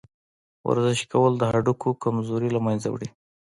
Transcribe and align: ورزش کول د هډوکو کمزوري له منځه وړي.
ورزش 0.69 0.99
کول 1.11 1.33
د 1.37 1.43
هډوکو 1.51 1.89
کمزوري 2.03 2.49
له 2.53 2.59
منځه 2.65 2.87
وړي. 2.93 3.09